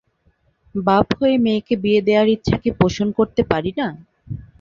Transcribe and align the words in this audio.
বাপ 0.75 1.07
হয়ে 1.19 1.35
মেয়েকে 1.37 1.73
বিয়ে 1.83 2.01
দেয়ার 2.07 2.27
ইচ্ছা 2.35 2.55
কি 2.63 2.69
পোষন 2.79 3.07
করতে 3.17 3.41
পারি 3.51 3.71
না? 3.79 3.87